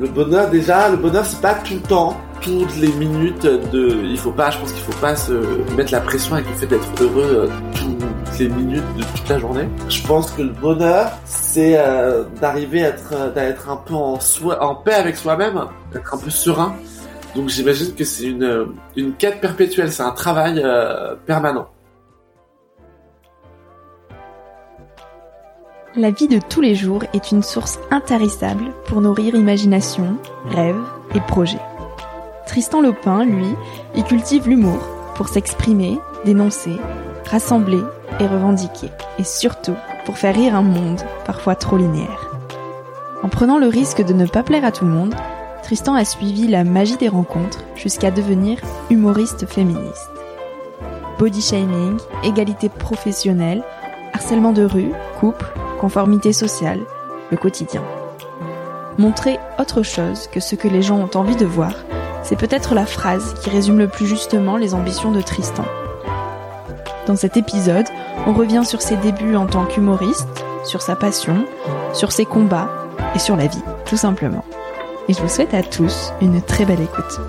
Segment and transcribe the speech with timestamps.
[0.00, 4.00] Le bonheur, déjà, le bonheur, c'est pas tout le temps, toutes les minutes de.
[4.04, 5.32] Il faut pas, je pense qu'il faut pas se
[5.76, 9.38] mettre la pression avec le fait d'être heureux euh, toutes les minutes de toute la
[9.38, 9.68] journée.
[9.88, 14.62] Je pense que le bonheur, c'est euh, d'arriver à être, d'être un peu en, soi,
[14.62, 15.60] en paix avec soi-même,
[15.92, 16.74] d'être un peu serein.
[17.36, 18.66] Donc j'imagine que c'est une,
[18.96, 21.68] une quête perpétuelle, c'est un travail euh, permanent.
[25.96, 30.16] La vie de tous les jours est une source intarissable pour nourrir imagination,
[30.50, 30.74] rêves
[31.14, 31.60] et projets.
[32.48, 33.46] Tristan Lopin, lui,
[33.94, 34.80] y cultive l'humour
[35.14, 36.80] pour s'exprimer, dénoncer,
[37.30, 37.78] rassembler
[38.18, 38.88] et revendiquer,
[39.20, 42.40] et surtout pour faire rire un monde parfois trop linéaire.
[43.22, 45.14] En prenant le risque de ne pas plaire à tout le monde,
[45.62, 48.58] Tristan a suivi la magie des rencontres jusqu'à devenir
[48.90, 50.10] humoriste féministe.
[51.20, 53.62] Body shaming, égalité professionnelle,
[54.12, 54.90] harcèlement de rue,
[55.20, 55.46] couple,
[55.84, 56.80] conformité sociale,
[57.30, 57.82] le quotidien.
[58.96, 61.74] Montrer autre chose que ce que les gens ont envie de voir,
[62.22, 65.66] c'est peut-être la phrase qui résume le plus justement les ambitions de Tristan.
[67.06, 67.84] Dans cet épisode,
[68.26, 71.44] on revient sur ses débuts en tant qu'humoriste, sur sa passion,
[71.92, 72.70] sur ses combats
[73.14, 74.46] et sur la vie, tout simplement.
[75.10, 77.20] Et je vous souhaite à tous une très belle écoute.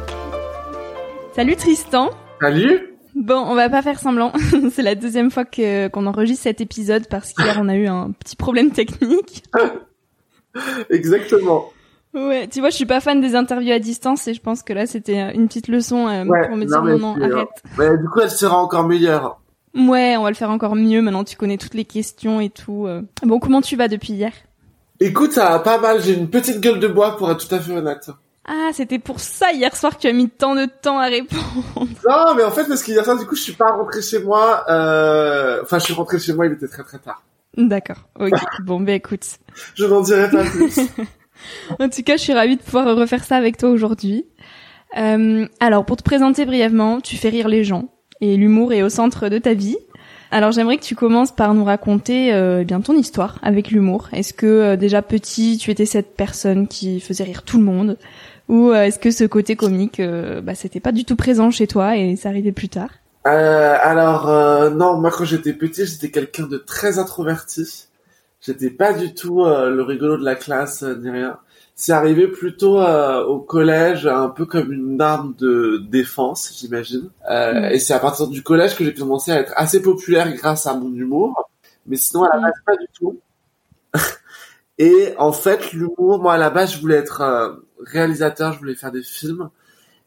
[1.34, 4.34] Salut Tristan Salut Bon, on va pas faire semblant.
[4.72, 8.12] c'est la deuxième fois que qu'on enregistre cet épisode parce qu'hier on a eu un
[8.12, 9.44] petit problème technique.
[10.90, 11.72] Exactement.
[12.14, 14.72] Ouais, tu vois, je suis pas fan des interviews à distance et je pense que
[14.72, 17.50] là c'était une petite leçon euh, pour me dire non, non, arrête.
[17.78, 19.42] Ouais, du coup, elle sera encore meilleure.
[19.76, 21.02] Ouais, on va le faire encore mieux.
[21.02, 22.86] Maintenant, tu connais toutes les questions et tout.
[22.88, 23.02] euh.
[23.24, 24.32] Bon, comment tu vas depuis hier?
[25.02, 26.02] Écoute, ça va pas mal.
[26.02, 28.10] J'ai une petite gueule de bois pour être tout à fait honnête.
[28.48, 31.42] Ah, c'était pour ça hier soir que tu as mis tant de temps à répondre.
[32.08, 34.64] Non, mais en fait, parce qu'hier soir, du coup, je suis pas rentré chez moi.
[34.70, 35.62] Euh...
[35.64, 37.24] Enfin, je suis rentré chez moi, il était très très tard.
[37.58, 38.08] D'accord.
[38.20, 38.34] Ok.
[38.64, 39.26] bon, ben écoute.
[39.74, 40.80] Je n'en dirai pas plus.
[41.80, 44.26] En tout cas, je suis ravie de pouvoir refaire ça avec toi aujourd'hui.
[44.98, 47.90] Euh, alors, pour te présenter brièvement, tu fais rire les gens
[48.22, 49.78] et l'humour est au centre de ta vie.
[50.32, 54.10] Alors, j'aimerais que tu commences par nous raconter euh, eh bien ton histoire avec l'humour.
[54.12, 57.98] Est-ce que euh, déjà petit, tu étais cette personne qui faisait rire tout le monde,
[58.48, 61.68] ou euh, est-ce que ce côté comique, euh, bah, c'était pas du tout présent chez
[61.68, 62.90] toi et ça arrivait plus tard?
[63.28, 67.88] Euh, alors euh, non, moi quand j'étais petit, j'étais quelqu'un de très introverti.
[68.42, 71.40] J'étais pas du tout euh, le rigolo de la classe ni rien.
[71.76, 77.10] c'est arrivé plutôt euh, au collège, un peu comme une arme de défense, j'imagine.
[77.30, 77.74] Euh, Mm.
[77.74, 80.76] Et c'est à partir du collège que j'ai commencé à être assez populaire grâce à
[80.76, 81.50] mon humour.
[81.88, 83.20] Mais sinon, à la base, pas du tout.
[84.78, 87.54] et en fait, l'humour, moi, à la base, je voulais être euh,
[87.84, 89.50] réalisateur, je voulais faire des films.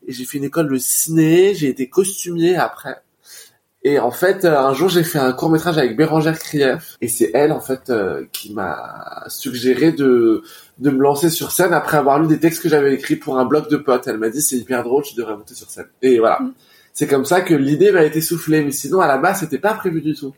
[0.06, 2.96] Et j'ai fait une école de ciné, j'ai été costumier après.
[3.84, 7.08] Et en fait, euh, un jour, j'ai fait un court métrage avec Bérangère Krief, et
[7.08, 10.42] c'est elle, en fait, euh, qui m'a suggéré de
[10.78, 13.44] de me lancer sur scène après avoir lu des textes que j'avais écrits pour un
[13.44, 14.06] blog de potes.
[14.06, 15.88] Elle m'a dit c'est hyper drôle, tu devrais monter sur scène.
[16.02, 16.52] Et voilà, Mm.
[16.92, 19.74] c'est comme ça que l'idée m'a été soufflée, mais sinon à la base, c'était pas
[19.74, 20.34] prévu du tout.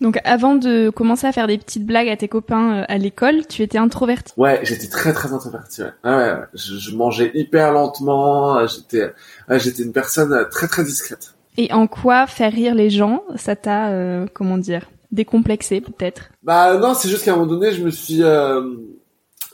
[0.00, 3.46] Donc avant de commencer à faire des petites blagues à tes copains euh, à l'école,
[3.46, 4.32] tu étais introverti.
[4.36, 5.82] Ouais, j'étais très très introverti.
[6.04, 6.34] Ouais.
[6.54, 8.58] Je, je mangeais hyper lentement.
[8.58, 9.12] euh, J'étais,
[9.48, 11.34] ouais, j'étais une personne euh, très très discrète.
[11.56, 14.82] Et en quoi faire rire les gens, ça t'a, euh, comment dire,
[15.12, 16.24] décomplexé peut-être?
[16.42, 18.60] Bah non, c'est juste qu'à un moment donné, je me suis, euh,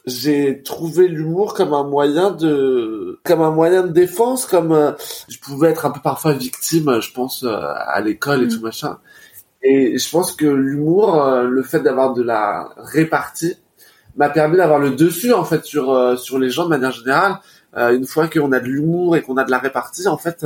[0.05, 4.91] j'ai trouvé l'humour comme un moyen de, comme un moyen de défense, comme euh,
[5.29, 8.49] je pouvais être un peu parfois victime, je pense à l'école et Mm.
[8.49, 8.99] tout machin.
[9.63, 13.57] Et je pense que l'humour, euh, le fait d'avoir de la répartie,
[14.17, 17.37] m'a permis d'avoir le dessus en fait sur euh, sur les gens de manière générale.
[17.77, 20.45] Euh, une fois qu'on a de l'humour et qu'on a de la répartie, en fait,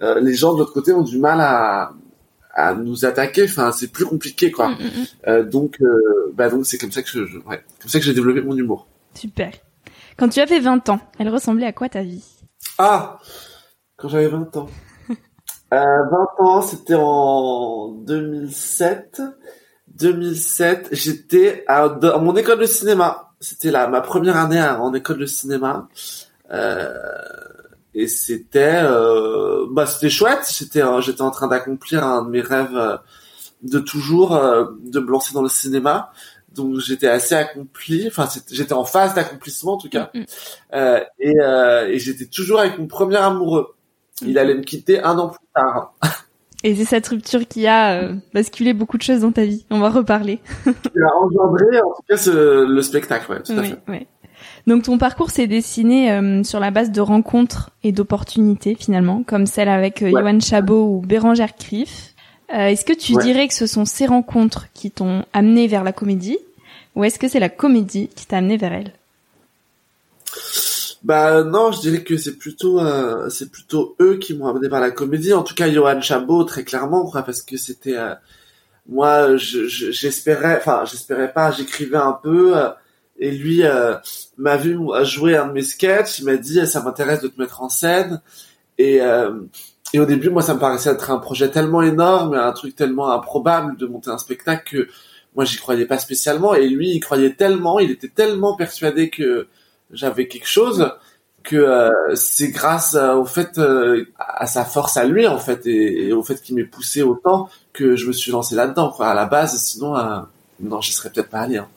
[0.00, 1.92] euh, les gens de l'autre côté ont du mal à
[2.54, 3.44] à nous attaquer.
[3.44, 4.68] Enfin, c'est plus compliqué quoi.
[4.68, 5.04] Mm, mm, mm.
[5.28, 5.78] Euh, donc,
[6.34, 8.56] bah donc c'est comme ça que je, je- ouais, comme ça que j'ai développé mon
[8.56, 8.86] humour.
[9.14, 9.50] Super.
[10.18, 12.24] Quand tu avais 20 ans, elle ressemblait à quoi ta vie?
[12.78, 13.18] Ah,
[13.96, 14.66] quand j'avais 20 ans.
[15.74, 19.20] Euh, 20 ans, c'était en 2007.
[19.88, 21.88] 2007, j'étais à,
[22.20, 23.30] mon école de cinéma.
[23.40, 25.88] C'était là ma première année à- en école de cinéma.
[26.52, 26.94] Euh,
[27.94, 30.46] et c'était, euh, bah c'était chouette.
[30.56, 32.96] J'étais, j'étais en train d'accomplir un de mes rêves euh,
[33.62, 36.12] de toujours, euh, de me lancer dans le cinéma.
[36.54, 38.06] Donc j'étais assez accompli.
[38.06, 40.10] Enfin, j'étais en phase d'accomplissement en tout cas.
[40.14, 40.24] Mm, mm.
[40.74, 43.75] Euh, et euh, et j'étais toujours avec mon premier amoureux.
[44.22, 45.92] Il allait me quitter un an plus tard.
[46.64, 49.64] Et c'est cette rupture qui a euh, basculé beaucoup de choses dans ta vie.
[49.70, 50.40] On va reparler.
[50.66, 53.78] Il a engendré en tout cas ce- le spectacle, ouais, tout à Oui, fait.
[53.88, 54.06] oui.
[54.66, 59.46] Donc ton parcours s'est dessiné euh, sur la base de rencontres et d'opportunités finalement, comme
[59.46, 60.20] celle avec euh, Ouais.
[60.22, 62.14] Johan Chabot ou Bérangère Krief.
[62.54, 65.92] Euh, est-ce que tu dirais que ce sont ces rencontres qui t'ont amené vers la
[65.92, 66.38] comédie
[66.96, 68.92] ou est-ce que c'est la comédie qui t'a amené vers elle?
[71.02, 74.80] Bah non, je dirais que c'est plutôt euh, c'est plutôt eux qui m'ont amené vers
[74.80, 75.32] la comédie.
[75.32, 78.14] En tout cas, Johan Chabot très clairement, quoi, parce que c'était euh,
[78.88, 82.56] moi, je- je- j'espérais, enfin j'espérais pas, j'écrivais un peu.
[82.58, 82.70] euh,
[83.18, 83.96] et lui euh,
[84.38, 86.20] m'a vu jouer un de mes sketchs.
[86.20, 88.22] Il m'a dit ça m'intéresse de te mettre en scène.
[88.78, 89.32] Et euh,
[89.94, 93.12] et au début, moi, ça me paraissait être un projet tellement énorme, un truc tellement
[93.12, 94.88] improbable de monter un spectacle que
[95.36, 96.54] moi, j'y croyais pas spécialement.
[96.54, 99.48] Et lui, il croyait tellement, il était tellement persuadé que
[99.92, 100.92] j'avais quelque chose
[101.42, 105.64] que euh, c'est grâce euh, au fait euh, à sa force à lui en fait
[105.66, 109.08] et, et au fait qu'il m'ait poussé autant que je me suis lancé là-dedans quoi.
[109.08, 110.18] À la base sinon euh,
[110.60, 111.68] non j'y serais peut-être pas allé hein.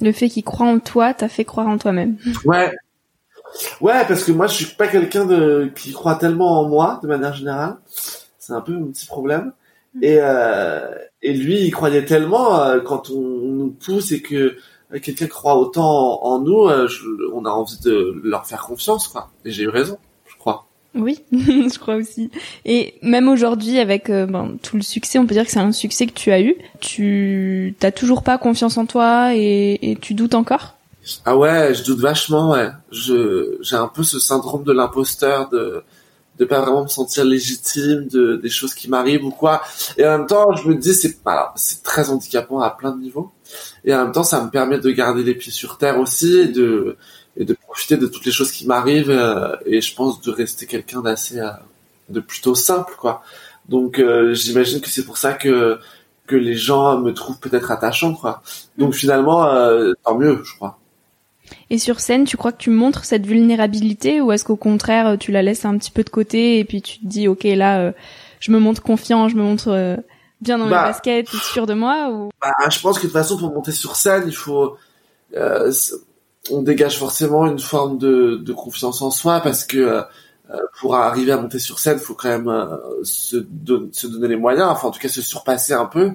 [0.00, 2.16] Le fait qu'il croit en toi t'a fait croire en toi-même.
[2.44, 2.72] ouais.
[3.80, 7.08] Ouais parce que moi je suis pas quelqu'un de qui croit tellement en moi de
[7.08, 7.76] manière générale.
[8.38, 9.52] C'est un peu mon petit problème.
[10.00, 14.56] Et euh, et lui il croyait tellement euh, quand on, on nous pousse et que
[15.02, 17.04] quelqu'un croit autant en, en nous euh, je-
[17.34, 21.20] on a envie de leur faire confiance quoi et j'ai eu raison je crois Oui,
[21.32, 22.30] je crois aussi.
[22.64, 25.72] Et même aujourd'hui, avec euh, ben, tout le succès, on peut dire que c'est un
[25.72, 26.56] succès que tu as eu.
[26.80, 30.74] Tu t'as toujours pas confiance en toi et, et tu doutes encore?
[31.24, 32.68] Ah ouais, je doute vachement, ouais.
[32.90, 35.82] Je, j'ai un peu ce syndrome de l'imposteur, de,
[36.38, 39.62] de pas vraiment me sentir légitime de, des choses qui m'arrivent ou quoi.
[39.96, 41.18] Et en même temps, je me dis, c'est,
[41.56, 43.30] c'est très handicapant à plein de niveaux.
[43.84, 46.48] Et en même temps, ça me permet de garder les pieds sur terre aussi et
[46.48, 46.96] de,
[47.36, 50.66] et de profiter de toutes les choses qui m'arrivent, euh, et je pense de rester
[50.66, 51.50] quelqu'un d'assez, euh,
[52.08, 53.22] de plutôt simple, quoi.
[53.68, 55.78] Donc, euh, j'imagine que c'est pour ça que,
[56.26, 58.42] que les gens me trouvent peut-être attachant, quoi.
[58.76, 60.77] Donc finalement, euh, tant mieux, je crois.
[61.70, 65.32] Et sur scène, tu crois que tu montres cette vulnérabilité ou est-ce qu'au contraire, tu
[65.32, 67.92] la laisses un petit peu de côté et puis tu te dis, ok, là, euh,
[68.40, 69.96] je me montre confiant, je me montre euh,
[70.40, 70.82] bien dans Bah.
[70.82, 72.30] mes baskets, sûr de moi ou...
[72.40, 74.76] Bah, je pense que de toute façon, pour monter sur scène, il faut,
[75.36, 75.72] euh,
[76.50, 80.02] on dégage forcément une forme de, de confiance en soi parce que euh,
[80.80, 84.36] pour arriver à monter sur scène, il faut quand même se, don- se donner les
[84.36, 86.12] moyens, enfin en tout cas se surpasser un peu.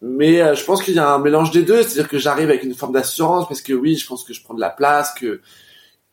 [0.00, 2.62] Mais euh, je pense qu'il y a un mélange des deux, c'est-à-dire que j'arrive avec
[2.62, 5.40] une forme d'assurance parce que oui, je pense que je prends de la place, que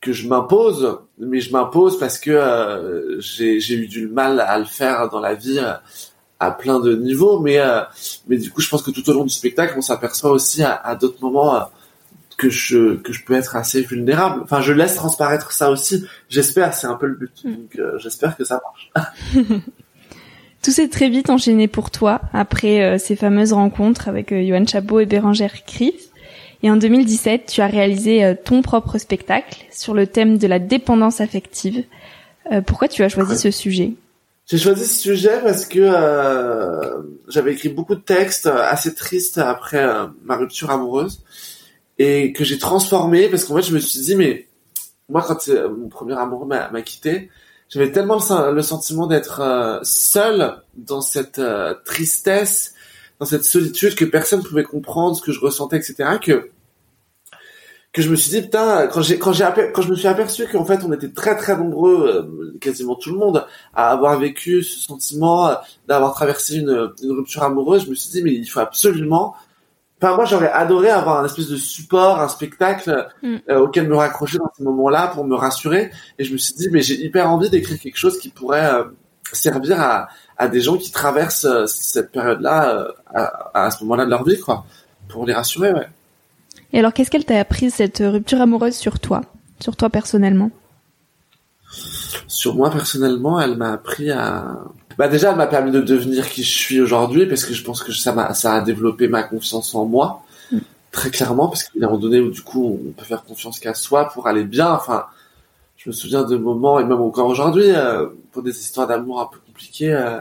[0.01, 4.59] que je m'impose, mais je m'impose parce que euh, j'ai j'ai eu du mal à
[4.59, 5.73] le faire dans la vie euh,
[6.39, 7.81] à plein de niveaux, mais euh,
[8.27, 10.73] mais du coup, je pense que tout au long du spectacle, on s'aperçoit aussi à,
[10.73, 11.61] à d'autres moments euh,
[12.37, 14.41] que je que je peux être assez vulnérable.
[14.43, 16.05] Enfin, je laisse transparaître ça aussi.
[16.29, 17.43] J'espère, c'est un peu le but.
[17.43, 17.55] Mm.
[17.55, 18.91] Donc, euh, j'espère que ça marche.
[20.65, 24.65] Tout s'est très vite enchaîné pour toi après euh, ces fameuses rencontres avec euh, Johan
[24.65, 25.93] Chabot et Bérangère Krief.
[26.63, 31.21] Et en 2017, tu as réalisé ton propre spectacle sur le thème de la dépendance
[31.21, 31.83] affective.
[32.65, 33.93] pourquoi tu as choisi ce sujet?
[34.47, 35.91] J'ai choisi ce sujet parce que
[37.27, 39.85] j'avais écrit beaucoup de textes assez tristes après
[40.23, 41.21] ma rupture amoureuse
[41.99, 44.47] et que j'ai transformé parce qu'en fait je me suis dit mais
[45.09, 47.29] moi quand euh, mon premier amour m'a quitté
[47.75, 48.19] j'avais tellement
[48.53, 52.73] le, sentiment d'être euh, seul dans cette euh, tristesse
[53.19, 56.49] dans cette solitude que personne pouvait comprendre ce que je ressentais etc que
[57.91, 60.47] que je me suis dit putain quand j'ai quand j'ai quand je me suis aperçu
[60.47, 64.79] qu'en fait on était très très nombreux quasiment tout le monde à avoir vécu ce
[64.79, 65.51] sentiment
[65.85, 69.35] d'avoir traversé une, une rupture amoureuse je me suis dit mais il faut absolument
[70.05, 73.37] Enfin, moi, j'aurais adoré avoir un espèce de support, un spectacle mm.
[73.49, 75.89] euh, auquel me raccrocher dans ces moments-là pour me rassurer.
[76.19, 78.83] Et je me suis dit, mais j'ai hyper envie d'écrire quelque chose qui pourrait euh,
[79.33, 80.07] servir à,
[80.37, 84.39] à des gens qui traversent euh, cette période-là à, à, ce moment-là de leur vie,
[84.39, 84.67] quoi,
[85.07, 85.87] pour les rassurer, ouais.
[86.71, 89.21] Et alors, qu'est-ce qu'elle t'a appris cette rupture amoureuse sur toi,
[89.59, 90.51] sur toi personnellement?
[92.27, 94.59] Sur moi personnellement, elle m'a appris à
[94.97, 97.83] bah déjà, elle m'a permis de devenir qui je suis aujourd'hui parce que je pense
[97.83, 100.59] que ça m'a, ça a développé ma confiance en moi mm.
[100.91, 103.23] très clairement parce qu'il y a un moment donné où du coup on peut faire
[103.23, 104.71] confiance qu'à soi pour aller bien.
[104.71, 105.05] Enfin,
[105.77, 109.25] je me souviens de moments et même encore aujourd'hui euh, pour des histoires d'amour un
[109.25, 110.19] peu compliquées euh,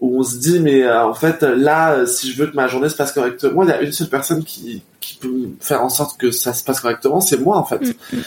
[0.00, 2.88] où on se dit mais euh, en fait là si je veux que ma journée
[2.88, 6.18] se passe correctement, il y a une seule personne qui qui peut faire en sorte
[6.18, 7.80] que ça se passe correctement, c'est moi en fait.
[7.80, 8.22] Mm, mm.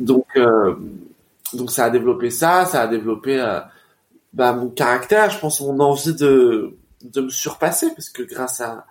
[0.00, 0.26] Donc
[1.54, 3.40] donc ça a développé ça, ça a développé
[4.34, 8.86] bah, mon caractère, je pense mon envie de de me surpasser parce que grâce à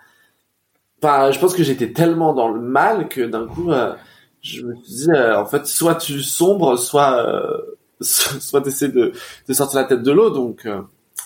[1.01, 3.95] enfin je pense que j'étais tellement dans le mal que d'un coup euh,
[4.41, 7.57] je me suis dit euh, en fait soit tu sombres soit euh,
[8.01, 9.13] soit t'essaies de
[9.47, 10.67] de sortir la tête de l'eau donc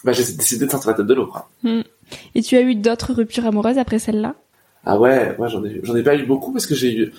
[0.03, 1.50] bah j'ai décidé de sortir la tête de l'eau quoi.
[1.63, 1.81] Hmm.
[2.36, 4.36] Et tu as eu d'autres ruptures amoureuses après celle-là?
[4.86, 7.13] Ah ouais, moi j'en ai j'en ai pas eu beaucoup parce que j'ai eu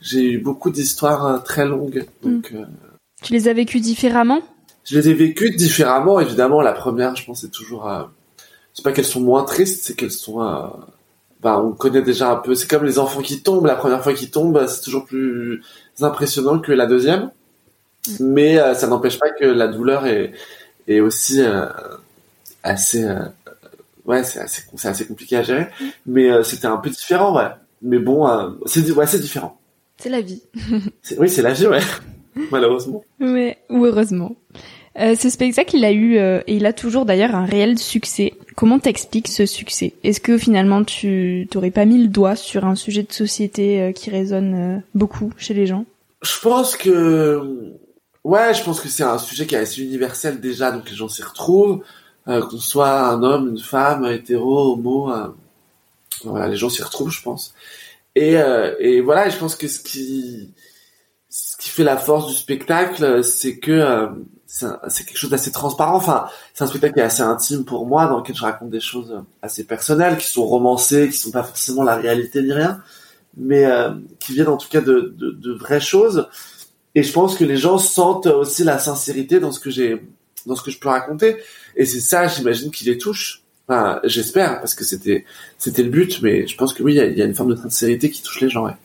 [0.00, 2.66] j'ai eu beaucoup d'histoires très longues donc hmm.
[3.22, 4.42] Tu les as vécues différemment?
[4.84, 6.20] Je les ai vécues différemment.
[6.20, 7.88] Évidemment, la première, je pense, c'est toujours.
[7.88, 8.04] Euh...
[8.72, 10.42] C'est pas qu'elles sont moins tristes, c'est qu'elles sont.
[10.42, 10.66] Euh...
[11.42, 12.54] Bah, on connaît déjà un peu.
[12.54, 13.66] C'est comme les enfants qui tombent.
[13.66, 15.62] La première fois qu'ils tombent, c'est toujours plus
[16.00, 17.30] impressionnant que la deuxième.
[18.08, 18.12] Mm.
[18.20, 20.32] Mais euh, ça n'empêche pas que la douleur est,
[20.88, 21.66] est aussi euh,
[22.62, 23.04] assez.
[23.04, 23.24] Euh,
[24.06, 25.68] ouais, c'est assez, c'est assez compliqué à gérer.
[25.80, 25.84] Mm.
[26.06, 27.48] Mais c'était un peu différent, ouais.
[27.82, 28.26] Mais bon,
[28.66, 29.58] c'est ouais, c'est différent.
[29.98, 30.42] C'est la vie.
[31.18, 31.80] oui, c'est la vie, ouais.
[32.50, 33.04] Malheureusement.
[33.18, 34.36] Mais ou heureusement.
[35.00, 38.34] Euh, ce spectacle, il a eu euh, et il a toujours d'ailleurs un réel succès.
[38.54, 39.94] Comment t'expliques ce succès?
[40.04, 43.92] Est-ce que finalement tu t'aurais pas mis le doigt sur un sujet de société euh,
[43.92, 45.84] qui résonne euh, beaucoup chez les gens?
[46.22, 47.74] Je pense que
[48.22, 51.08] ouais, je pense que c'est un sujet qui est assez universel déjà, donc les gens
[51.08, 51.82] s'y retrouvent,
[52.24, 55.12] qu'on soit un homme, une femme, hétéro, homo,
[56.24, 57.52] voilà, les gens s'y retrouvent, je pense.
[58.14, 58.36] Et
[58.78, 60.54] et voilà, je pense que ce qui
[61.28, 64.08] ce qui fait la force du spectacle, c'est que
[64.88, 65.96] c'est quelque chose d'assez transparent.
[65.96, 68.80] Enfin, c'est un spectacle qui est assez intime pour moi, dans lequel je raconte des
[68.80, 72.80] choses assez personnelles, qui sont romancées, qui sont pas forcément la réalité ni rien,
[73.36, 76.28] mais euh, qui viennent en tout cas de, de, de, vraies choses.
[76.94, 80.00] Et je pense que les gens sentent aussi la sincérité dans ce que j'ai,
[80.46, 81.36] dans ce que je peux raconter.
[81.74, 83.42] Et c'est ça, j'imagine, qui les touche.
[83.66, 85.24] Enfin, j'espère, parce que c'était,
[85.58, 87.60] c'était le but, mais je pense que oui, il y, y a, une forme de
[87.60, 88.66] sincérité qui touche les gens.
[88.66, 88.76] Ouais.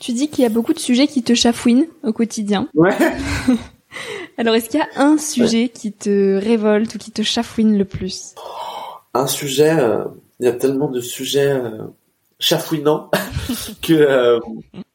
[0.00, 2.68] Tu dis qu'il y a beaucoup de sujets qui te chafouinent au quotidien.
[2.74, 2.96] Ouais.
[4.38, 7.84] Alors, est-ce qu'il y a un sujet qui te révolte ou qui te chafouine le
[7.84, 8.34] plus?
[9.14, 10.04] Un sujet, euh,
[10.40, 11.84] il y a tellement de sujets euh,
[12.38, 13.10] chafouinants
[13.82, 14.40] que euh,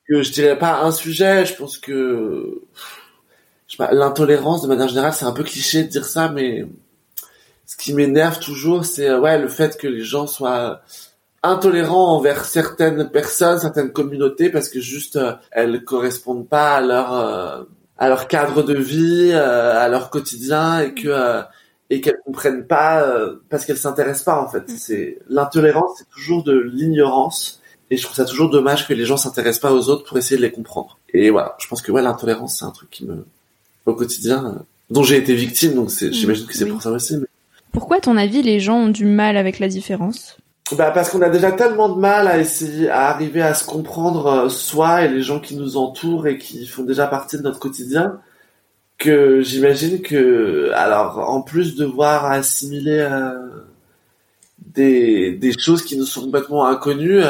[0.08, 1.46] que je dirais pas un sujet.
[1.46, 2.62] Je pense que
[3.92, 6.66] l'intolérance de manière générale, c'est un peu cliché de dire ça, mais
[7.66, 10.82] ce qui m'énerve toujours, c'est ouais le fait que les gens soient
[11.44, 15.20] intolérants envers certaines personnes, certaines communautés, parce que juste
[15.52, 17.68] elles correspondent pas à leur
[17.98, 21.42] à leur cadre de vie, euh, à leur quotidien et que euh,
[21.90, 24.70] et qu'elles comprennent pas euh, parce qu'elles s'intéressent pas en fait.
[24.70, 24.78] Mm.
[24.78, 29.18] C'est l'intolérance, c'est toujours de l'ignorance et je trouve ça toujours dommage que les gens
[29.18, 30.98] s'intéressent pas aux autres pour essayer de les comprendre.
[31.14, 33.26] Et voilà, je pense que ouais l'intolérance c'est un truc qui me
[33.86, 36.14] au quotidien dont j'ai été victime donc c'est mm.
[36.14, 37.16] j'imagine que c'est pour ça aussi.
[37.72, 40.38] Pourquoi à ton avis les gens ont du mal avec la différence?
[40.76, 44.26] Bah parce qu'on a déjà tellement de mal à essayer à arriver à se comprendre
[44.26, 47.60] euh, soi et les gens qui nous entourent et qui font déjà partie de notre
[47.60, 48.20] quotidien
[48.98, 53.34] que j'imagine que alors en plus de voir assimiler euh,
[54.60, 57.24] des des choses qui nous sont complètement inconnues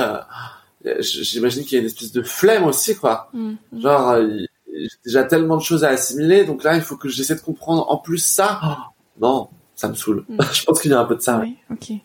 [0.88, 3.29] euh, j'imagine qu'il y a une espèce de flemme aussi, quoi.
[3.34, 3.82] Mm, mm.
[3.82, 4.38] Genre, euh,
[4.74, 7.89] j'ai déjà tellement de choses à assimiler, donc là, il faut que j'essaie de comprendre
[7.89, 8.60] en plus ça.
[8.63, 10.25] Oh, non, ça me saoule.
[10.29, 10.38] Mm.
[10.53, 11.39] je pense qu'il y a un peu de ça.
[11.39, 11.56] ouais.
[11.70, 11.98] Oui, ok.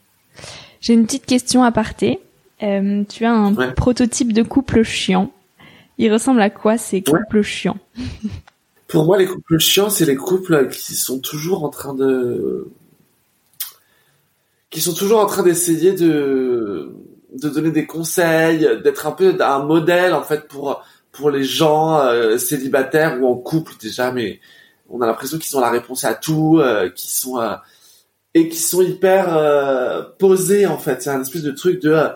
[0.83, 2.21] J'ai une petite question à parté.
[2.63, 3.73] Euh, tu as un Ouais.
[3.73, 5.33] prototype de couple chiant.
[5.97, 7.79] Il ressemble à quoi ces couples chiants?
[8.89, 12.69] Pour moi, les couples chiants, c'est les couples qui sont toujours en train de,
[14.71, 16.93] qui sont toujours en train d'essayer de,
[17.41, 21.99] de donner des conseils, d'être un peu un modèle en fait pour pour les gens
[22.01, 24.41] euh, célibataires ou en couple déjà, mais
[24.89, 27.55] on a l'impression qu'ils ont la réponse à tout, euh, qui sont euh,
[28.35, 31.03] et qui sont hyper euh, posés en fait.
[31.03, 32.09] C'est un espèce de truc de, euh,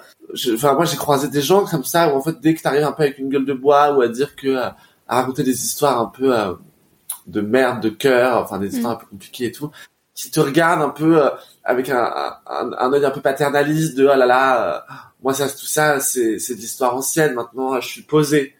[0.54, 2.92] enfin moi j'ai croisé des gens comme ça où en fait dès que t'arrives un
[2.92, 4.68] peu avec une gueule de bois ou à dire que euh,
[5.08, 6.54] à raconter des histoires un peu euh,
[7.26, 9.70] de merde, de cœur, enfin des histoires un peu compliquées et tout,
[10.14, 11.30] qui te regardent un peu euh,
[11.64, 12.11] avec un,
[12.46, 16.00] un, un œil un peu paternaliste de oh là là, euh, moi ça tout ça
[16.00, 18.54] c'est c'est de l'histoire ancienne, maintenant je suis posé.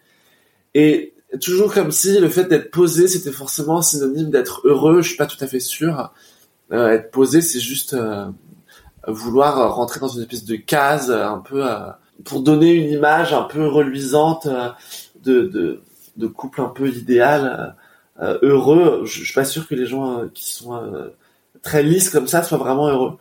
[0.73, 5.17] Et toujours comme si le fait d'être posé c'était forcément synonyme d'être heureux, je suis
[5.17, 6.13] pas tout à fait sûr.
[6.73, 8.25] Euh, être posé c'est juste euh,
[9.07, 11.77] vouloir rentrer dans une espèce de case euh, un peu euh,
[12.25, 14.69] pour donner une image un peu reluisante euh,
[15.23, 15.81] de, de
[16.17, 17.75] de couple un peu idéal
[18.19, 19.03] euh, heureux.
[19.05, 21.09] Je, je suis pas sûr que les gens euh, qui sont euh,
[21.61, 23.17] très lisses comme ça soient vraiment heureux.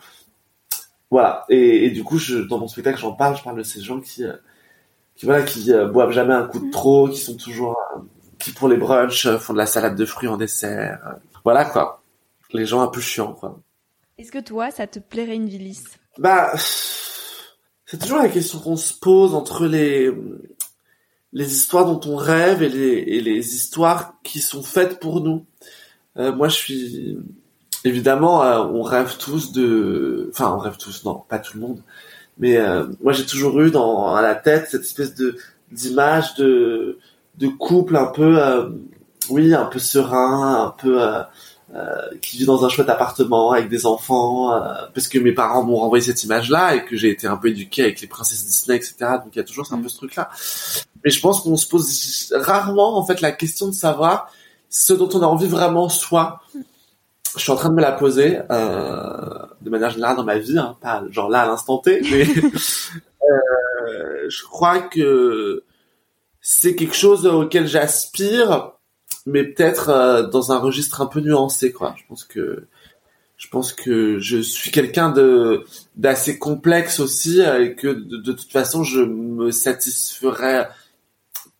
[1.11, 1.45] Voilà.
[1.49, 3.37] Et, et du coup, je, dans mon spectacle, j'en parle.
[3.37, 4.33] Je parle de ces gens qui, euh,
[5.15, 8.01] qui voilà, qui euh, boivent jamais un coup de trop, qui sont toujours, euh,
[8.39, 10.99] qui pour les brunchs euh, font de la salade de fruits en dessert.
[11.07, 11.13] euh.
[11.45, 12.03] voilà quoi.
[12.53, 13.61] Les gens un peu chiants quoi.
[14.19, 15.85] Est-ce que toi, ça te plairait une vie lisse
[16.19, 20.11] Bah, c'est toujours la question qu'on se pose entre les
[21.33, 25.45] les histoires dont on rêve et les, et les histoires qui sont faites pour nous.
[26.17, 27.19] Euh, moi, je suis
[27.85, 31.83] évidemment, euh, on rêve tous de, enfin, on rêve tous, non, pas tout le monde,
[32.39, 35.37] mais euh, moi, j'ai toujours eu dans à la tête cette espèce de
[35.73, 36.99] d'image de
[37.37, 38.39] de couple un peu,
[39.29, 40.99] oui, un peu serein, un peu
[42.23, 44.61] qui vit dans un chouette appartement avec des enfants, euh,
[44.95, 47.83] parce que mes parents m'ont renvoyé cette image-là et que j'ai été un peu éduqué
[47.83, 48.95] avec les princesses Disney, etc.
[49.25, 50.31] Donc il y a toujours un peu ce truc-là.
[51.05, 54.31] Mais je pense qu'on se pose rarement en fait la question de savoir
[54.71, 56.41] ce dont on a envie vraiment soi.
[57.37, 60.59] Je suis en train de me la poser euh, de manière générale dans ma vie,
[60.59, 62.27] hein, pas genre là à l'instant T, mais
[63.29, 65.65] euh, je crois que
[66.41, 68.76] c'est quelque chose auquel j'aspire,
[69.27, 71.95] mais peut-être euh, dans un registre un peu nuancé, quoi.
[71.99, 72.67] Je pense que
[73.37, 75.65] je pense que je suis quelqu'un de
[75.97, 80.69] d'assez complexe aussi euh, et que de, toute façon je me satisferais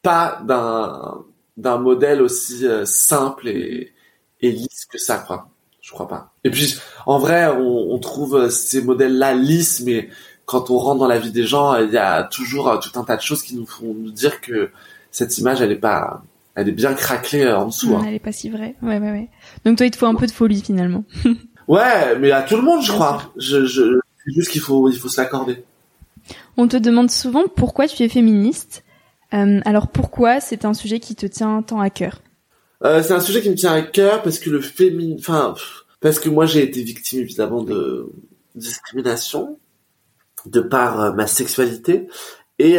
[0.03, 1.25] pas d'un
[1.57, 3.93] d'un modèle aussi euh, simple et
[4.41, 5.49] et lisse que ça, quoi.
[5.83, 6.33] Je crois pas.
[6.45, 10.11] Et puis en vrai, on, trouve ces modèles-là lisses, mais
[10.45, 13.17] quand on rentre dans la vie des gens, il y a toujours tout un tas
[13.17, 14.71] de choses qui nous font nous dire que
[15.13, 16.23] cette image, elle est pas,
[16.57, 17.95] elle est bien craquelée euh, en dessous.
[17.95, 18.05] Hein.
[18.09, 18.75] Elle est pas si vraie.
[18.83, 19.29] Ouais, ouais, ouais.
[19.65, 21.05] Donc toi, il te faut un peu de folie finalement.
[21.69, 23.33] Ouais, mais à tout le monde, je crois.
[23.37, 25.65] Je, je, c'est juste qu'il faut, il faut se l'accorder.
[26.57, 28.85] On te demande souvent pourquoi tu es féministe.
[29.35, 32.21] Euh, alors pourquoi c'est un sujet qui te tient tant à cœur?
[32.85, 35.55] Euh, c'est un sujet qui me tient à cœur parce que le féminin, enfin,
[36.01, 38.13] parce que moi j'ai été victime évidemment de
[38.55, 39.59] discrimination
[40.45, 42.07] de par euh, ma sexualité
[42.61, 42.79] et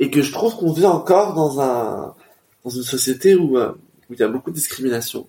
[0.00, 2.14] et que je trouve qu'on vit encore dans un
[2.68, 3.72] dans une société où euh,
[4.08, 5.28] où il y a beaucoup de discrimination.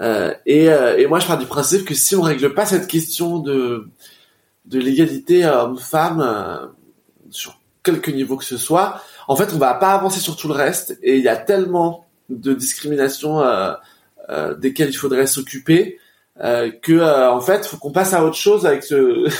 [0.00, 2.86] Euh, et, euh, et moi je pars du principe que si on règle pas cette
[2.86, 3.88] question de
[4.66, 6.70] de l'égalité homme-femme
[7.30, 10.54] sur quelque niveau que ce soit, en fait on va pas avancer sur tout le
[10.54, 13.40] reste et il y a tellement de discrimination
[14.30, 15.98] euh, desquelles il faudrait s'occuper
[16.44, 18.84] euh, que euh, en fait faut qu'on passe à autre chose avec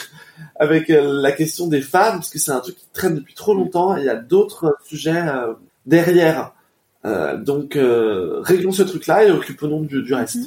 [0.57, 3.95] avec la question des femmes parce que c'est un truc qui traîne depuis trop longtemps
[3.95, 5.23] et il y a d'autres sujets
[5.85, 6.53] derrière
[7.05, 10.39] donc euh, réglons ce truc là et occupons-nous du, du reste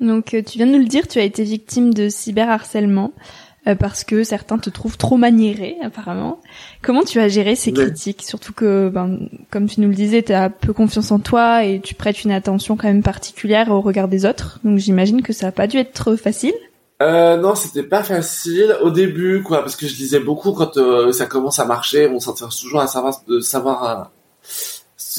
[0.00, 3.12] Donc euh, tu viens de nous le dire, tu as été victime de cyberharcèlement
[3.66, 6.40] euh, parce que certains te trouvent trop maniéré apparemment.
[6.82, 8.22] Comment tu as géré ces critiques?
[8.22, 11.80] Surtout que, ben, comme tu nous le disais, tu as peu confiance en toi et
[11.80, 14.60] tu prêtes une attention quand même particulière au regard des autres.
[14.62, 16.54] Donc j'imagine que ça a pas dû être facile.
[17.00, 21.12] Euh, non, c'était pas facile au début, quoi, parce que je lisais beaucoup quand euh,
[21.12, 22.08] ça commence à marcher.
[22.08, 24.10] On s'intéresse toujours à savoir, de savoir,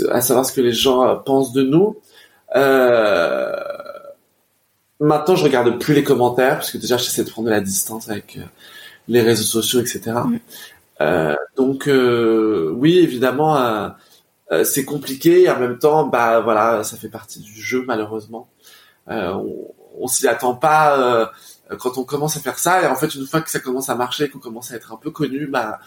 [0.10, 1.98] à, savoir ce que les gens pensent de nous.
[2.56, 3.56] Euh,
[5.00, 8.10] maintenant, je regarde plus les commentaires parce que déjà, j'essaie de prendre de la distance
[8.10, 8.44] avec euh,
[9.08, 10.02] les réseaux sociaux, etc.
[10.26, 10.40] Mm.
[11.02, 13.94] Euh, donc, oui, évidemment,
[14.64, 15.44] c'est compliqué.
[15.44, 18.50] Et en même temps, bah voilà, ça fait partie du jeu, malheureusement.
[19.08, 21.32] On, on s'y attend pas.
[21.80, 23.96] quand on commence à faire ça, et en fait, une fois que ça commence à
[23.96, 25.80] marcher, qu'on commence à être un peu connu, bah,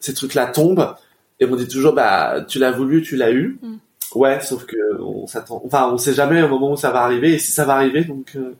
[0.00, 0.94] ces trucs-là tombent
[1.42, 3.58] et on dit toujours bah tu l'as voulu, tu l'as eu.
[3.62, 3.76] Mm.
[4.14, 7.34] Ouais, sauf que on s'attend, enfin on sait jamais au moment où ça va arriver
[7.34, 8.54] et si ça va arriver donc euh,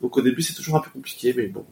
[0.00, 1.64] donc au début c'est toujours un peu compliqué mais bon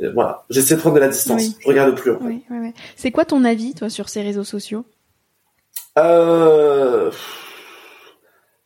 [0.00, 1.56] Et voilà j'essaie de prendre de la distance, Oui.
[1.60, 2.12] je regarde plus.
[2.12, 2.24] en fait.
[2.26, 2.72] Oui, oui, oui.
[2.96, 4.84] C'est quoi ton avis, toi, sur ces réseaux sociaux?
[5.98, 7.10] Euh...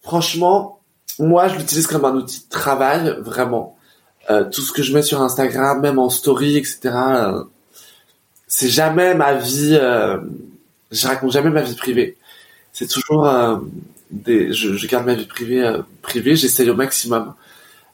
[0.03, 0.81] Franchement,
[1.19, 3.77] moi, je l'utilise comme un outil de travail, vraiment.
[4.31, 6.79] Euh, tout ce que je mets sur Instagram, même en story, etc.
[6.85, 7.45] euh,
[8.47, 9.79] c'est jamais ma vie.
[10.91, 12.17] Je raconte jamais ma vie privée.
[12.73, 13.59] C'est toujours euh,
[14.11, 14.53] des.
[14.53, 16.37] Je, je garde ma vie privée euh, privée.
[16.37, 17.35] J'essaye au maximum.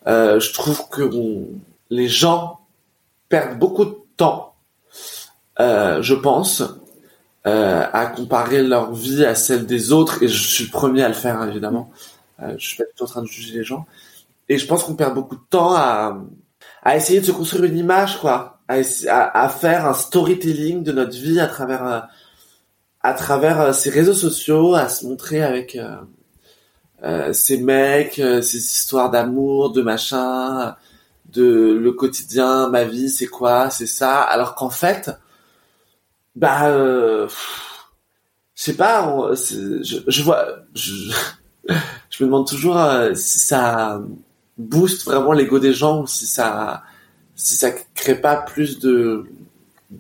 [0.06, 1.48] Euh, je trouve que on-
[1.90, 2.60] les gens
[3.28, 4.54] perdent beaucoup de temps,
[5.60, 6.62] euh, je pense,
[7.46, 11.08] euh, à comparer leur vie à celle des autres et je suis le premier à
[11.08, 11.90] le faire évidemment
[12.42, 13.84] euh, je suis pas tout en train de juger les gens
[14.48, 16.18] et je pense qu'on perd beaucoup de temps à
[16.82, 18.76] à essayer de se construire une image quoi à,
[19.08, 22.08] à, à faire un storytelling de notre vie à travers
[23.04, 25.96] à travers euh, ces réseaux sociaux à se montrer avec euh,
[27.04, 30.74] euh, ces mecs euh, ces histoires d'amour de machin
[31.26, 35.12] de le quotidien ma vie c'est quoi c'est ça alors qu'en fait
[36.36, 37.28] bah, euh,
[38.54, 39.32] je sais pas.
[39.34, 41.12] je, vois, je,
[42.20, 44.02] me demande toujours euh, si ça
[44.58, 46.82] booste vraiment l'ego des gens ou si ça,
[47.36, 49.26] si ça crée pas plus de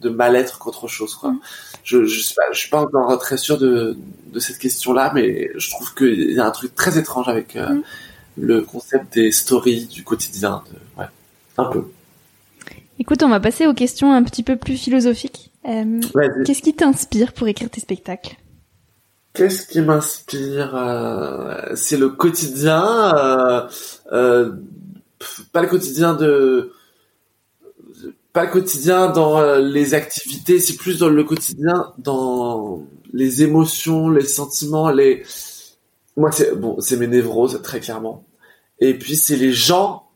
[0.00, 1.14] de mal-être qu'autre chose.
[1.14, 1.30] Quoi.
[1.30, 1.40] Mm.
[1.84, 3.96] Je, je sais pas, je suis pas encore très sûr de
[4.34, 7.82] de cette question-là, mais je trouve qu'il y a un truc très étrange avec euh,
[8.36, 8.46] Mm.
[8.46, 10.62] le concept des stories du quotidien.
[10.70, 11.08] De, ouais,
[11.56, 11.84] un peu.
[12.98, 15.52] Écoute, on va passer aux questions un petit peu plus philosophiques.
[15.66, 16.00] Euh.
[16.44, 18.36] Qu'est-ce qui t'inspire pour écrire tes spectacles?
[19.32, 23.66] Qu'est-ce qui m'inspire euh, C'est le quotidien,
[24.10, 26.72] pas le quotidien de,
[28.34, 34.26] pas quotidien dans euh, les activités, c'est plus dans le quotidien dans les émotions, les
[34.26, 35.22] sentiments, les.
[36.16, 38.24] Moi, c'est bon, c'est mes névroses très clairement.
[38.80, 40.08] Et puis c'est les gens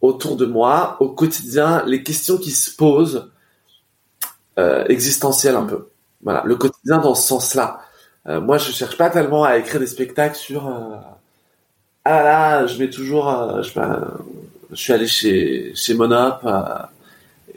[0.00, 3.28] autour de moi au quotidien, les questions qui se posent,
[4.58, 5.88] euh, existentielles un peu.
[6.22, 7.80] Voilà, le quotidien dans ce sens-là.
[8.28, 10.96] Euh, moi, je cherche pas tellement à écrire des spectacles sur euh,
[12.04, 13.72] ah là, je mets toujours, euh, je
[14.70, 16.62] je suis allé chez chez Monop euh,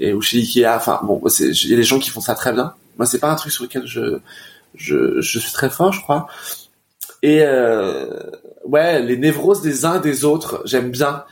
[0.02, 0.66] et ou chez Ikea.
[0.76, 2.74] Enfin bon, il y a des gens qui font ça très bien.
[2.98, 4.20] Moi, c'est pas un truc sur lequel je
[4.76, 6.28] je je suis très fort, je crois.
[7.24, 8.20] Et euh,
[8.66, 11.24] ouais, les névroses des uns et des autres, j'aime bien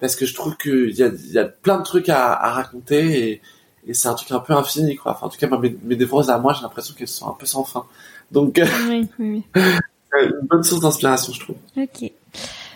[0.00, 3.28] parce que je trouve qu'il y a y a plein de trucs à, à raconter
[3.30, 3.42] et
[3.86, 5.12] et c'est un truc un peu infini quoi.
[5.12, 7.44] Enfin, en tout cas, mes, mes névroses à moi, j'ai l'impression qu'elles sont un peu
[7.44, 7.84] sans fin.
[8.32, 11.56] Donc, euh, Oui, oui, une bonne source d'inspiration, je trouve.
[11.76, 11.82] oui.
[11.92, 12.10] Ok.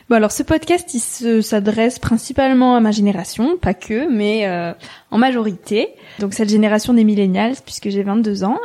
[0.09, 4.73] Bon alors ce podcast il se- s'adresse principalement à ma génération, pas que, mais euh,
[5.11, 5.89] en majorité.
[6.19, 8.59] Donc cette génération des millennials, puisque j'ai 22 ans.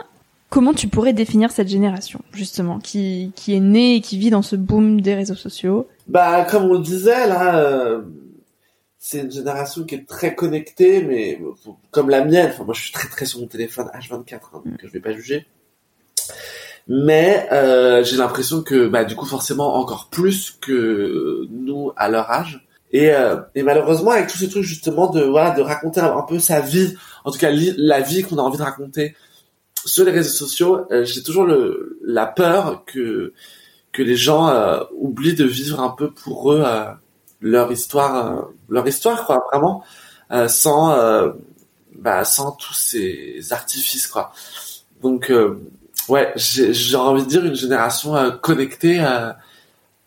[0.50, 4.44] Comment tu pourrais définir cette génération, justement, qui, qui est née et qui vit dans
[4.44, 5.88] ce boom des réseaux sociaux?
[6.08, 8.04] Bah, comme on le disait, là, euh,
[9.00, 11.42] c'est une génération qui est très connectée, mais
[11.90, 12.52] comme la mienne.
[12.54, 15.12] Enfin, moi, je suis très très sur mon téléphone H24, hein, donc je vais pas
[15.14, 15.48] juger.
[16.88, 22.30] Mais euh, j'ai l'impression que, bah, du coup, forcément, encore plus que nous à leur
[22.30, 22.68] âge.
[22.92, 26.38] Et, euh, et malheureusement, avec tous ces trucs justement de voilà, de raconter un peu
[26.40, 29.16] sa vie, en tout cas la vie qu'on a envie de raconter
[29.86, 33.34] sur les réseaux sociaux, euh, j'ai toujours le, la peur que
[33.94, 36.86] que les gens euh, oublient de vivre un peu pour eux euh,
[37.40, 39.84] leur histoire, euh, leur histoire quoi, vraiment,
[40.48, 40.98] sans
[41.96, 44.34] bah, sans tous ces artifices quoi.
[45.02, 45.32] Donc
[46.10, 49.38] ouais, j'ai envie de dire une génération euh, connectée à,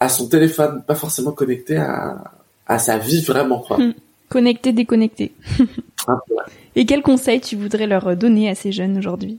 [0.00, 2.32] à son téléphone, pas forcément connectée à
[2.66, 3.78] à sa vie vraiment quoi.
[3.78, 3.94] Hmm.
[4.28, 5.32] Connecté, déconnecté.
[6.08, 6.42] Un peu, ouais.
[6.74, 9.38] Et quels conseils tu voudrais leur donner à ces jeunes aujourd'hui?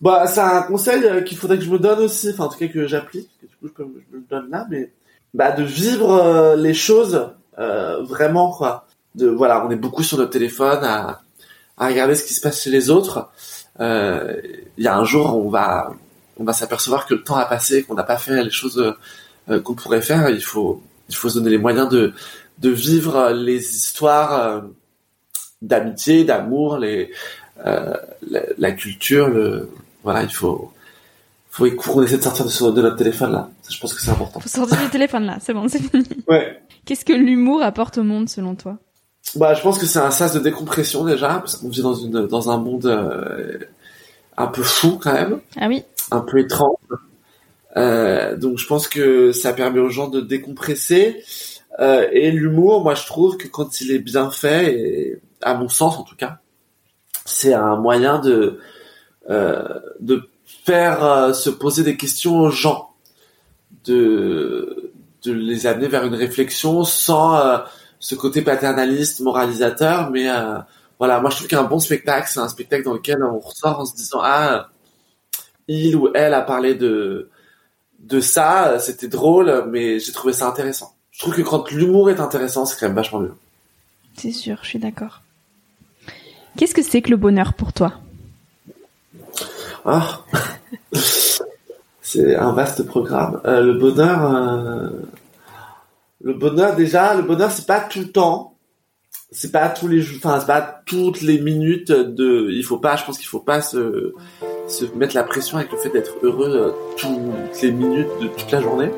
[0.00, 2.58] Bah, c'est un conseil euh, qu'il faudrait que je me donne aussi, enfin en tout
[2.58, 4.90] cas que j'applique, que du coup je, peux, je me le donne là, mais
[5.34, 8.86] bah de vivre euh, les choses vraiment quoi.
[9.14, 11.20] De voilà, on est beaucoup sur notre téléphone à,
[11.76, 13.28] à regarder ce qui se passe chez les autres.
[13.80, 14.36] Euh,
[14.76, 15.92] Il y a un jour, on va
[16.38, 18.94] on va s'apercevoir que le temps a passé, qu'on n'a pas fait les choses
[19.48, 20.28] euh, qu'on pourrait faire.
[20.30, 22.12] Il faut il faut se donner les moyens de
[22.58, 24.60] de vivre les histoires euh,
[25.60, 27.10] d'amitié, d'amour, les
[27.66, 27.94] euh,
[28.30, 29.70] la, la culture, le
[30.02, 30.72] voilà, il faut
[31.50, 33.50] faut qu'on essaie de sortir de, notre téléphone là.
[33.62, 34.40] Ça, Je pense que c'est important.
[34.40, 36.06] Faut sortir du téléphone là, c'est bon, c'est fini.
[36.26, 36.62] Ouais.
[36.86, 38.78] Qu'est-ce que l'humour apporte au monde selon toi?
[39.36, 42.26] Bah, je pense que c'est un sas de décompression déjà, parce qu'on vit dans une
[42.26, 43.58] dans un monde euh,
[44.36, 46.76] un peu fou quand même, Ah oui un peu étrange.
[47.76, 51.24] Euh, donc je pense que ça permet aux gens de décompresser.
[51.80, 55.68] Euh, et l'humour, moi je trouve que quand il est bien fait, et à mon
[55.68, 56.38] sens en tout cas,
[57.24, 58.58] c'est un moyen de
[59.30, 60.28] euh, de
[60.64, 62.90] faire euh, se poser des questions aux gens,
[63.86, 64.92] de
[65.24, 67.58] de les amener vers une réflexion sans euh,
[68.02, 70.58] ce côté paternaliste, moralisateur, mais euh,
[70.98, 73.84] voilà, moi je trouve qu'un bon spectacle, c'est un spectacle dans lequel on ressort en
[73.86, 74.70] se disant ah
[75.68, 77.30] il ou elle a parlé de
[78.00, 80.92] de ça, c'était drôle, mais j'ai trouvé ça intéressant.
[81.12, 83.34] Je trouve que quand l'humour est intéressant, c'est quand même vachement mieux.
[84.16, 85.22] C'est sûr, je suis d'accord.
[86.56, 87.94] Qu'est-ce que c'est que le bonheur pour toi?
[89.84, 90.22] Ah,
[92.02, 93.40] c'est un vaste programme.
[93.44, 94.90] Euh, le bonheur, euh,
[96.22, 98.56] le bonheur déjà, le bonheur c'est pas tout le temps,
[99.30, 102.48] c'est pas tous les jours, enfin c'est pas toutes les minutes de.
[102.50, 104.12] Il faut pas, je pense qu'il faut pas se
[104.68, 108.50] se mettre la pression avec le fait d'être heureux euh, toutes les minutes de toute
[108.50, 108.90] la journée.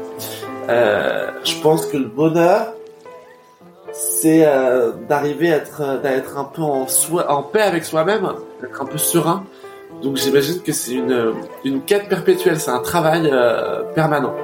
[0.69, 2.73] Euh, je pense que le bonheur,
[3.93, 8.29] c'est euh, d'arriver à être, d'être un peu en, soi, en paix avec soi-même,
[8.61, 9.45] d'être un peu serein.
[10.03, 11.33] Donc j'imagine que c'est une,
[11.65, 14.35] une quête perpétuelle, c'est un travail euh, permanent.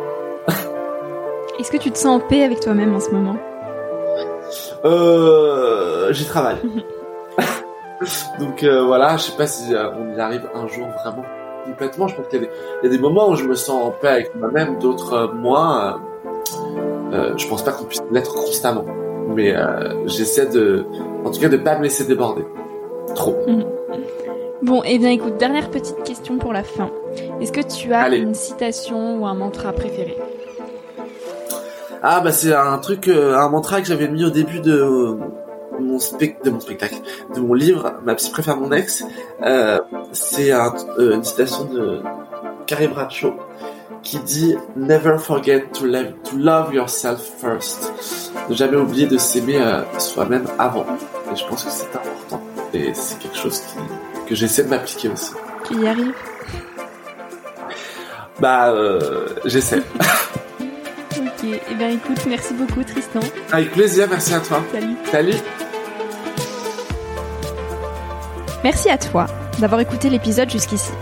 [1.61, 3.37] Est-ce que tu te sens en paix avec toi-même en ce moment?
[4.85, 6.57] Euh, j'y travaille.
[8.41, 11.25] Donc euh, voilà, je sais pas si euh, on y arrive un jour vraiment
[11.67, 12.09] complètement.
[12.09, 13.85] Je pense qu'il y, a des- il y a des moments où je me sens
[13.85, 16.01] en paix avec moi-même, d'autres euh, moins.
[17.13, 18.85] Euh, je pense pas qu'on puisse l'être constamment,
[19.35, 19.55] mais
[20.07, 20.87] j'essaie de,
[21.25, 22.45] en tout cas, de pas me laisser déborder
[23.15, 23.37] trop.
[24.63, 26.89] Bon, eh bien écoute, dernière petite question pour la fin.
[27.41, 28.19] Est-ce que tu as Allez.
[28.19, 30.17] une citation ou un mantra préféré?
[32.03, 35.17] Ah bah c'est un truc, euh, un mantra que j'avais mis au début de euh,
[35.79, 36.97] mon spec, de mon spectacle,
[37.35, 39.05] de mon livre, ma psy préfère mon ex.
[39.43, 39.79] Euh,
[40.13, 42.01] c'est un- euh, une citation de
[42.67, 43.35] Carrie Bradshaw
[44.03, 47.93] qui dit Never forget to love, to love yourself first.
[48.49, 50.87] Ne jamais oublier de s'aimer euh, soi-même avant.
[51.33, 52.41] Et je pense que c'est important.
[52.73, 55.33] Et c'est quelque chose qui, que j'essaie de m'appliquer aussi.
[55.69, 56.15] Tu y arrives
[58.41, 59.83] Bah, euh, j'essaie.
[61.71, 63.21] Eh bien écoute, merci beaucoup Tristan.
[63.53, 64.63] Avec plaisir, merci à toi.
[64.73, 64.97] Salut.
[65.11, 65.35] Salut.
[68.63, 69.27] Merci à toi
[69.59, 70.93] d'avoir écouté l'épisode jusqu'ici.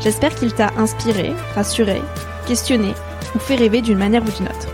[0.00, 2.00] J'espère qu'il t'a inspiré, rassuré,
[2.46, 2.94] questionné
[3.34, 4.68] ou fait rêver d'une manière ou d'une autre.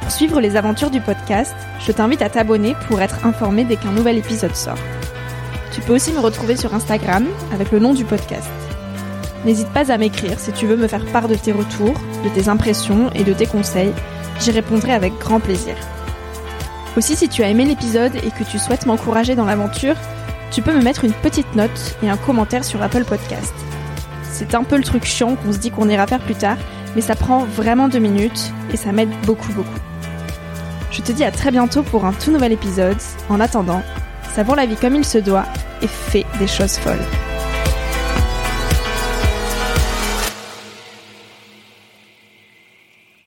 [0.00, 3.92] Pour suivre les aventures du podcast, je t'invite à t'abonner pour être informé dès qu'un
[3.92, 4.78] nouvel épisode sort.
[5.72, 8.48] Tu peux aussi me retrouver sur Instagram avec le nom du podcast.
[9.44, 11.94] N'hésite pas à m'écrire si tu veux me faire part de tes retours,
[12.24, 13.92] de tes impressions et de tes conseils.
[14.40, 15.74] J'y répondrai avec grand plaisir.
[16.96, 19.96] Aussi, si tu as aimé l'épisode et que tu souhaites m'encourager dans l'aventure,
[20.50, 23.54] tu peux me mettre une petite note et un commentaire sur Apple Podcast.
[24.30, 26.56] C'est un peu le truc chiant qu'on se dit qu'on ira faire plus tard,
[26.94, 29.68] mais ça prend vraiment deux minutes et ça m'aide beaucoup beaucoup.
[30.90, 32.96] Je te dis à très bientôt pour un tout nouvel épisode.
[33.28, 33.82] En attendant,
[34.34, 35.44] savons la vie comme il se doit
[35.82, 37.04] et fais des choses folles.